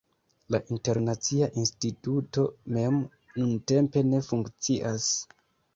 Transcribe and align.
La 0.53 0.59
Internacia 0.75 1.49
Instituto 1.65 2.47
mem 2.79 2.99
nuntempe 3.37 4.05
ne 4.11 4.25
funkcias. 4.33 5.11